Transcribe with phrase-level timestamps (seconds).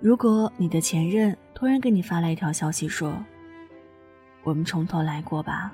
[0.00, 3.12] 如果你的前任突然给你发来一条消息说
[4.44, 5.72] ：“我们从头来过吧。”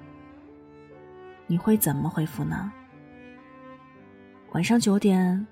[1.47, 2.73] 你会怎么回复呢？
[4.53, 5.47] 晚上九点，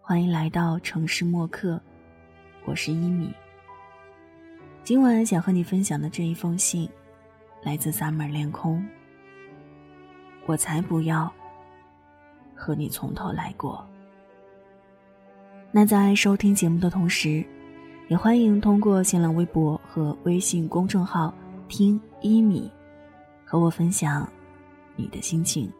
[0.00, 1.80] 欢迎来到城市默客，
[2.64, 3.32] 我是一米。
[4.82, 6.90] 今晚想和你分享的这一封信，
[7.62, 8.84] 来自 summer 恋空。
[10.46, 11.32] 我才不要
[12.52, 13.86] 和你从头来过。
[15.70, 17.46] 那在收听节目的同时，
[18.08, 21.32] 也欢迎通过新浪微博和微信公众号
[21.68, 22.70] “听一米”
[23.44, 24.28] 和我分享
[24.96, 25.72] 你的心情。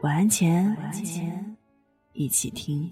[0.00, 0.76] 晚安前，
[2.12, 2.90] 一起听。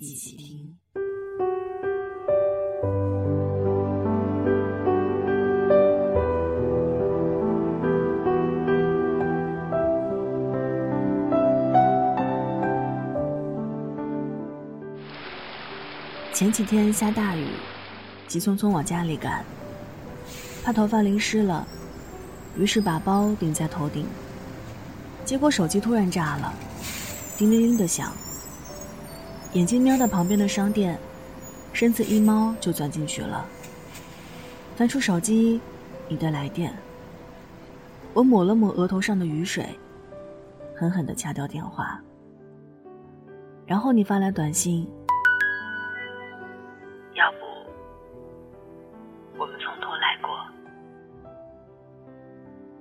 [16.40, 17.48] 前几天下大雨，
[18.26, 19.44] 急匆匆往家里赶，
[20.64, 21.68] 怕头发淋湿了，
[22.56, 24.06] 于是把包顶在头顶。
[25.22, 26.50] 结果手机突然炸了，
[27.36, 28.10] 叮铃铃的响。
[29.52, 30.98] 眼睛瞄到旁边的商店，
[31.74, 33.44] 身子一猫就钻进去了。
[34.76, 35.60] 翻出手机，
[36.08, 36.74] 你的来电。
[38.14, 39.78] 我抹了抹额头上的雨水，
[40.74, 42.00] 狠狠的掐掉电话。
[43.66, 44.88] 然后你发来短信。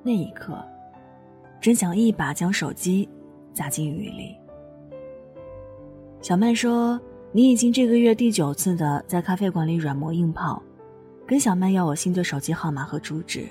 [0.02, 0.58] 那一刻，
[1.60, 3.08] 真想一把将手机
[3.54, 4.38] 砸进雨里。
[6.22, 7.00] 小曼说
[7.32, 10.62] ：“你已经这个月第九次的在咖啡馆里软磨硬泡，
[11.28, 13.46] 跟小曼要我新的手机号码和住址。”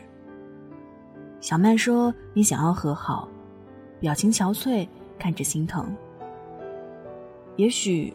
[1.41, 3.29] 小曼说：“你想要和好，
[4.01, 4.89] 表情憔悴，
[5.19, 5.95] 看着心疼。
[7.57, 8.15] 也许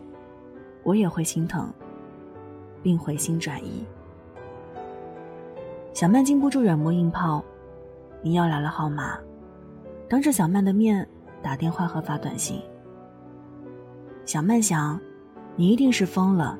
[0.84, 1.72] 我也会心疼，
[2.82, 3.86] 并回心转意。”
[5.94, 7.44] 小曼禁不住软磨硬泡。
[8.24, 9.20] 你要来了号码，
[10.10, 11.08] 当着小曼的面
[11.42, 12.62] 打电话和发短信。
[14.26, 14.98] 小曼想，
[15.58, 16.58] 你一定是疯了。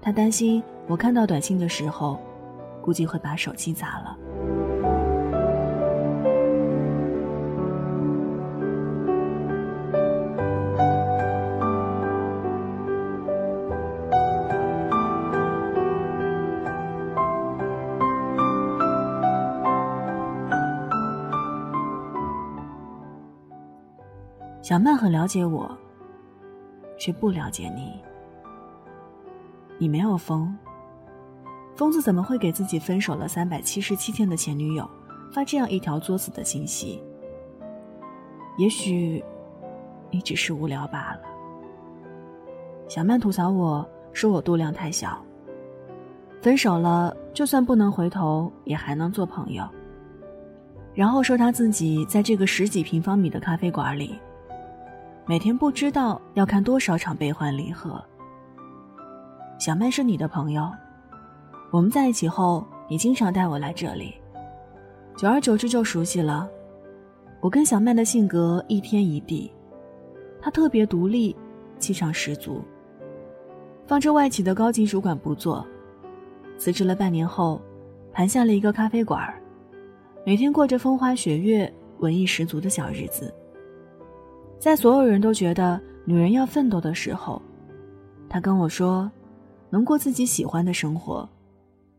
[0.00, 2.18] 她担心我看到短信的时候，
[2.80, 4.16] 估计会把手机砸了。
[24.68, 25.74] 小曼很了解我，
[26.98, 27.98] 却不了解你。
[29.78, 30.54] 你没有疯，
[31.74, 34.86] 疯子怎么会给自己分手了三百七十七天的前女友
[35.32, 37.02] 发这样一条作死的信息？
[38.58, 39.24] 也许，
[40.10, 41.20] 你只是无聊罢了。
[42.88, 45.18] 小曼吐槽我说我度量太小，
[46.42, 49.66] 分手了就算不能回头，也还能做朋友。
[50.92, 54.14] 然后说他自己在这个十几平方米的咖啡馆里。
[55.28, 58.02] 每天不知道要看多少场悲欢离合。
[59.58, 60.66] 小曼是你的朋友，
[61.70, 64.14] 我们在一起后，你经常带我来这里，
[65.18, 66.48] 久而久之就熟悉了。
[67.40, 69.52] 我跟小曼的性格一天一地，
[70.40, 71.36] 她特别独立，
[71.78, 72.62] 气场十足。
[73.86, 75.62] 放着外企的高级主管不做，
[76.56, 77.60] 辞职了半年后，
[78.14, 79.30] 盘下了一个咖啡馆，
[80.24, 83.30] 每天过着风花雪月、文艺十足的小日子。
[84.58, 87.40] 在所有人都觉得女人要奋斗的时候，
[88.28, 89.10] 他跟我说
[89.70, 91.28] ：“能过自己喜欢的生活，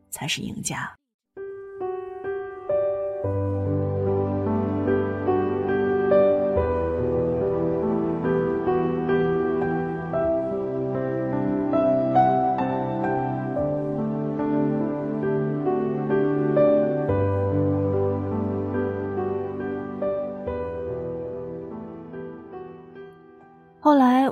[0.09, 0.91] 才是赢家。”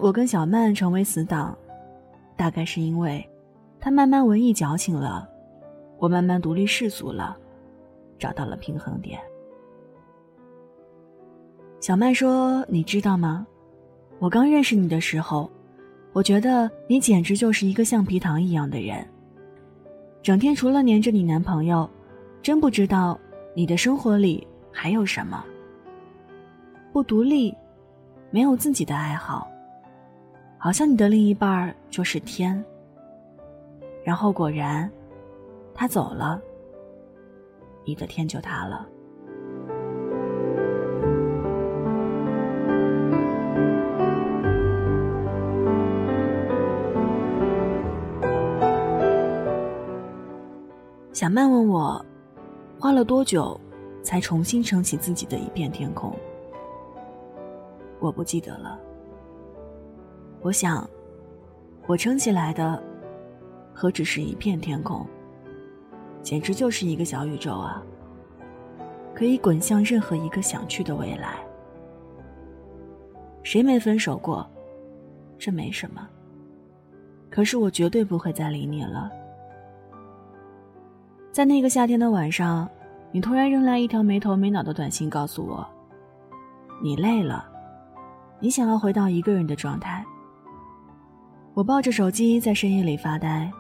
[0.07, 1.54] 我跟小曼成为死党，
[2.38, 3.30] 大概是因为，
[3.77, 5.27] 她慢慢文艺矫情了，
[5.98, 7.36] 我慢慢独立世俗了，
[8.18, 9.19] 找到了平衡点。
[11.81, 13.45] 小曼说：“你知道吗？
[14.19, 15.51] 我刚认识你的时候，
[16.13, 19.06] 我觉得你简直就是一个橡皮糖一样的人，
[20.24, 21.89] 整天除了黏着你男朋友，
[22.42, 23.19] 真不知道
[23.53, 25.44] 你的生活里还有什么。
[26.94, 27.53] 不独立。”
[28.31, 29.50] 没有自己的爱好，
[30.59, 32.63] 好像你的另一半就是天。
[34.04, 34.89] 然后果然，
[35.74, 36.42] 他走了，
[37.86, 38.88] 你的天就塌了。
[51.13, 52.03] 小曼问我，
[52.80, 53.60] 花了多久
[54.03, 56.15] 才重新撑起自己的一片天空？
[58.00, 58.80] 我不记得了。
[60.42, 60.88] 我想，
[61.88, 62.81] 我撑起来的，
[63.74, 65.06] 何止是一片天空，
[66.22, 67.84] 简直就是一个小宇宙啊！
[69.13, 71.38] 可以滚向任何一个想去的未来。
[73.42, 74.48] 谁没分手过？
[75.39, 76.07] 这没什么。
[77.30, 79.12] 可是我绝对不会再理你了。
[81.31, 82.69] 在那个夏天的晚上，
[83.12, 85.68] 你突然扔来一条没头没脑的短信，告诉我，
[86.81, 87.45] 你累了，
[88.39, 90.06] 你想要回到一个人的状态。
[91.57, 93.51] 我抱着手机在深夜里发呆，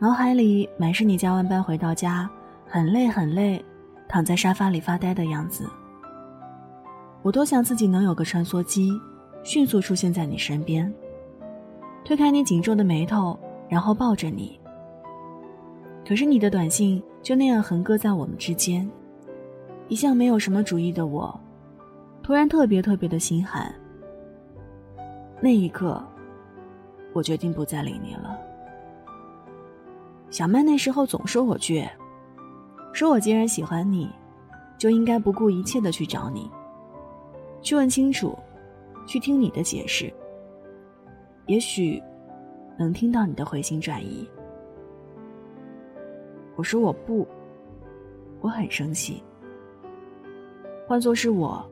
[0.00, 2.28] 脑海里满是你加完班回到家，
[2.66, 3.64] 很累很累，
[4.08, 5.70] 躺在沙发里发呆的样子。
[7.22, 8.90] 我多想自己能有个穿梭机，
[9.44, 10.92] 迅速出现在你身边，
[12.04, 13.38] 推开你紧皱的眉头，
[13.68, 14.58] 然后抱着你。
[16.04, 18.90] 可是你的短信就那样横搁在我们之间，
[19.86, 21.40] 一向没有什么主意的我，
[22.20, 23.72] 突然特别特别的心寒。
[25.40, 26.04] 那一刻。
[27.16, 28.38] 我决定不再理你了。
[30.28, 31.88] 小曼那时候总说我倔，
[32.92, 34.10] 说我既然喜欢你，
[34.76, 36.50] 就应该不顾一切的去找你，
[37.62, 38.38] 去问清楚，
[39.06, 40.12] 去听你的解释。
[41.46, 42.02] 也许
[42.78, 44.28] 能听到你的回心转意。
[46.54, 47.26] 我说我不，
[48.42, 49.22] 我很生气。
[50.86, 51.66] 换做是我，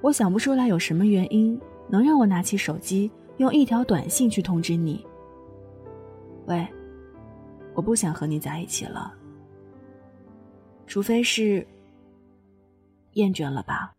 [0.00, 3.10] 我想不出来有什么原因能让我拿起手机。
[3.40, 5.02] 用一条短信去通知你。
[6.44, 6.68] 喂，
[7.72, 9.14] 我不想和你在一起了，
[10.86, 11.66] 除非是
[13.14, 13.94] 厌倦了吧。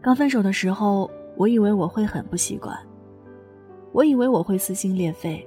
[0.00, 2.78] 刚分手的时候，我以为我会很不习惯。
[3.94, 5.46] 我以为我会撕心裂肺，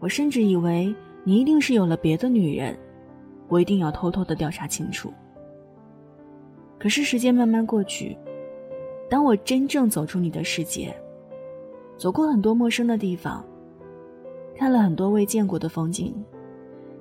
[0.00, 0.94] 我甚至以为
[1.24, 2.78] 你一定是有了别的女人，
[3.48, 5.10] 我一定要偷偷的调查清楚。
[6.78, 8.14] 可是时间慢慢过去，
[9.08, 10.94] 当我真正走出你的世界，
[11.96, 13.42] 走过很多陌生的地方，
[14.54, 16.14] 看了很多未见过的风景，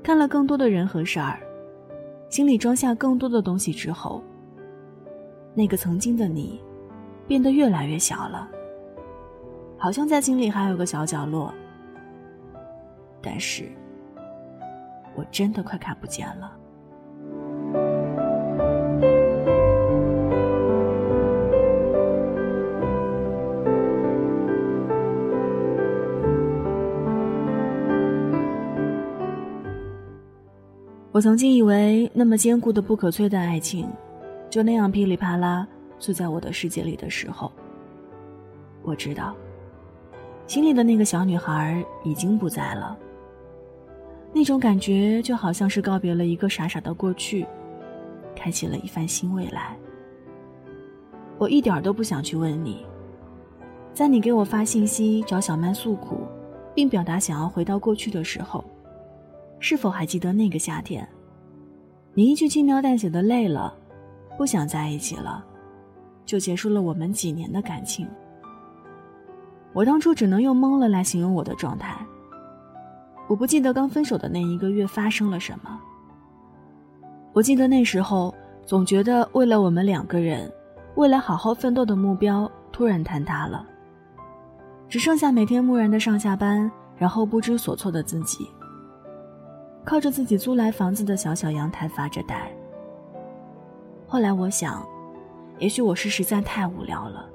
[0.01, 1.41] 看了更多的人和事儿，
[2.29, 4.23] 心里装下更多的东西之后，
[5.53, 6.57] 那个曾经的你，
[7.27, 8.49] 变得越来越小了。
[9.81, 11.51] 好像在心里还有个小角落，
[13.19, 13.63] 但是
[15.15, 16.55] 我真的快看不见了。
[31.11, 33.89] 我曾经以为那么坚固的、不可摧的爱情，
[34.47, 35.67] 就那样噼里啪啦
[35.97, 37.51] 碎在我的世界里的时候，
[38.83, 39.35] 我知道。
[40.51, 42.99] 心里的那个小女孩已经不在了。
[44.33, 47.47] 那种感觉就好像是告别了一个傻傻的过去，
[48.35, 49.77] 开启了一番新未来。
[51.37, 52.85] 我一点都不想去问你，
[53.93, 56.27] 在你给我发信息找小曼诉苦，
[56.75, 58.61] 并表达想要回到过去的时候，
[59.57, 61.07] 是否还记得那个夏天？
[62.13, 63.73] 你一句轻描淡写的累了，
[64.37, 65.45] 不想在一起了，
[66.25, 68.05] 就结束了我们几年的感情。
[69.73, 71.95] 我当初只能用懵了来形容我的状态。
[73.27, 75.79] 我不记得刚分手的那一个月发生了什么。
[77.33, 78.35] 我记得那时候
[78.65, 80.51] 总觉得为了我们两个人，
[80.95, 83.65] 未来好好奋斗的目标突然坍塌了，
[84.89, 88.49] 只剩下每天木然的上下班，然后不知所措的自己，
[89.85, 92.51] 靠着自己租来房子的小小阳台发着呆。
[94.05, 94.85] 后来我想，
[95.57, 97.25] 也许我是实在太无聊了。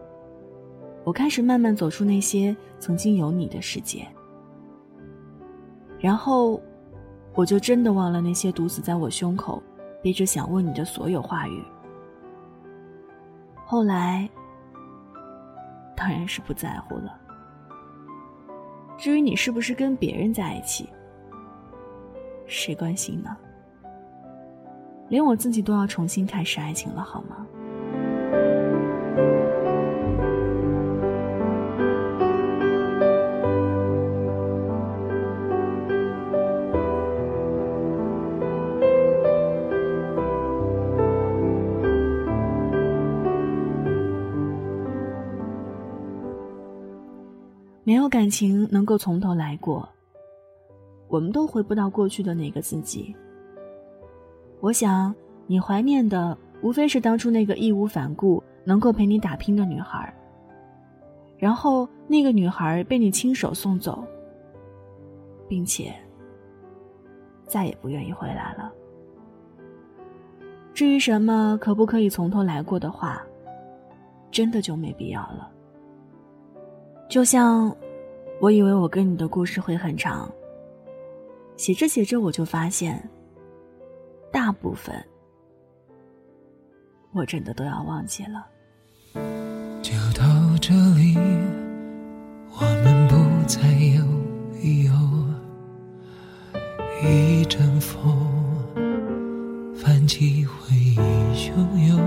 [1.06, 4.04] 我开始慢慢走出那些曾经有你的世界，
[6.00, 6.60] 然后，
[7.32, 9.62] 我就真的忘了那些堵死在我胸口、
[10.02, 11.62] 憋着想问你的所有话语。
[13.64, 14.28] 后来，
[15.94, 17.16] 当然是不在乎了。
[18.98, 20.88] 至于你是不是跟别人在一起，
[22.48, 23.36] 谁关心呢？
[25.08, 27.46] 连我自己都要重新开始爱情了，好吗？
[47.86, 49.88] 没有感情能够从头来过，
[51.06, 53.14] 我们都回不到过去的那个自己。
[54.58, 55.14] 我想
[55.46, 60.12] 你怀念的无非是当初那个义无反顾能够陪你打拼的女孩。
[61.38, 64.04] 然后那个女孩被你亲手送走，
[65.48, 65.94] 并且
[67.44, 68.72] 再也不愿意回来了。
[70.74, 73.22] 至于什么可不可以从头来过的话，
[74.32, 75.52] 真的就没必要了。
[77.08, 77.75] 就像，
[78.40, 80.30] 我以为我跟你的故事会很长。
[81.56, 83.08] 写着写着，我就发现，
[84.30, 84.94] 大部分
[87.12, 88.46] 我真的都要忘记了。
[89.80, 90.25] 就到
[90.60, 91.16] 这里，
[92.52, 93.14] 我们不
[93.48, 94.04] 再有
[94.60, 94.92] 理由。
[97.02, 98.02] 一阵风，
[99.75, 100.98] 泛起回忆
[101.34, 101.54] 汹
[101.88, 101.98] 涌。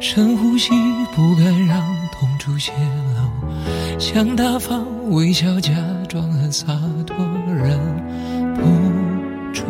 [0.00, 0.72] 深呼吸，
[1.18, 2.72] 不敢让痛处泄
[3.16, 5.72] 露，想大方微笑，假
[6.08, 6.66] 装很洒
[7.04, 7.76] 脱，忍
[8.54, 8.62] 不
[9.52, 9.64] 住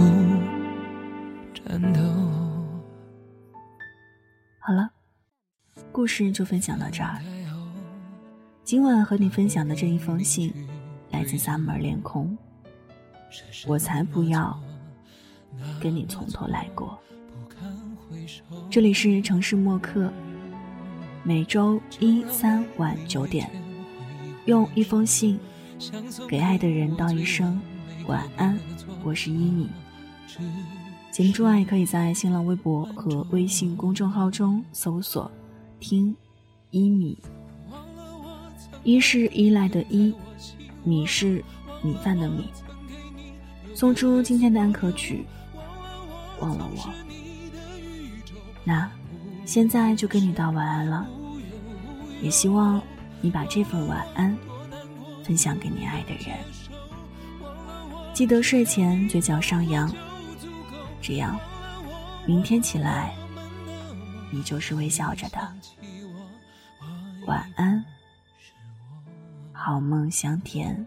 [1.54, 2.00] 颤抖。
[4.58, 4.90] 好了，
[5.90, 7.18] 故事就分享到这儿。
[8.62, 10.52] 今晚和你分享的这一封信，
[11.10, 12.36] 来自 Summer 恋空。
[13.66, 14.60] 我才不要
[15.80, 16.98] 跟你从头来过。
[18.68, 20.12] 这里是城市默客，
[21.22, 23.50] 每周一、三晚九点，
[24.46, 25.38] 用一封信
[26.28, 27.60] 给爱的人道一声
[28.06, 28.58] 晚安。
[29.04, 29.68] 我是依米。
[31.10, 35.30] 节目之外，可以在新浪微博和微信公众号中搜索
[35.80, 36.16] “听
[36.70, 37.18] 依米”。
[38.84, 40.14] 一是依赖的依，
[40.84, 41.44] 米是
[41.82, 42.48] 米饭的米。
[43.74, 45.24] 送出今天的安可曲，
[46.40, 46.90] 忘了我。
[48.64, 48.90] 那，
[49.48, 51.08] 现在就跟你道晚安了。
[52.20, 52.82] 也希望
[53.22, 54.36] 你把这份晚安
[55.24, 56.36] 分享给你爱的人。
[58.12, 59.90] 记得睡前嘴角上扬，
[61.00, 61.40] 这样，
[62.26, 63.14] 明天起来，
[64.30, 65.38] 你就是微笑着的。
[67.26, 67.82] 晚安，
[69.54, 70.86] 好梦香甜。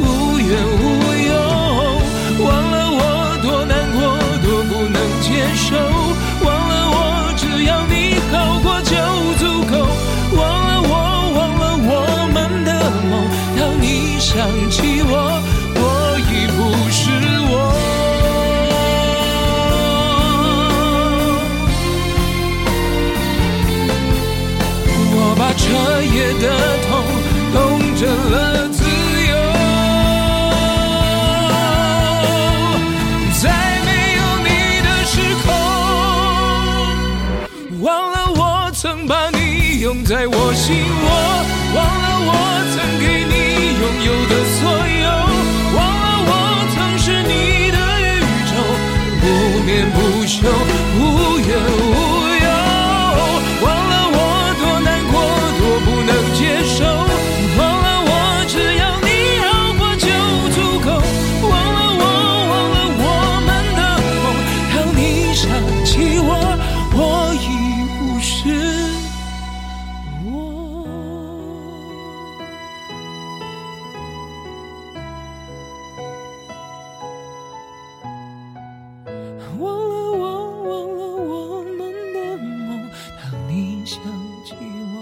[79.61, 81.77] 忘了忘忘了我们
[82.13, 82.89] 的梦。
[83.21, 83.95] 当你想
[84.43, 84.95] 起我，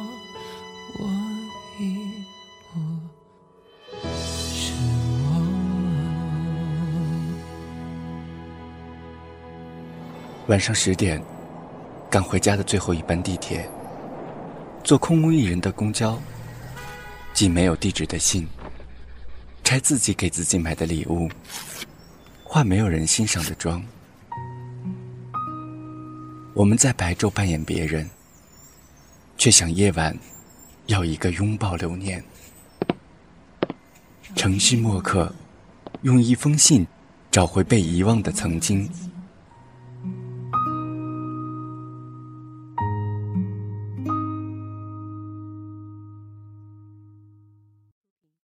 [1.00, 1.04] 我
[1.80, 1.82] 已
[2.70, 2.74] 不
[4.04, 4.74] 是
[5.24, 5.26] 我
[10.48, 11.22] 晚上十点，
[12.10, 13.66] 赶回家的最后一班地铁，
[14.84, 16.20] 坐空无一人的公交，
[17.34, 18.46] 寄没有地址的信，
[19.64, 21.30] 拆自己给自己买的礼物，
[22.44, 23.82] 化没有人欣赏的妆。
[26.60, 28.10] 我们在白昼扮演别人，
[29.38, 30.14] 却想夜晚
[30.88, 32.22] 要一个拥抱留念。
[34.36, 35.34] 城市墨客
[36.02, 36.86] 用一封信
[37.32, 38.90] 找回被遗忘的曾经。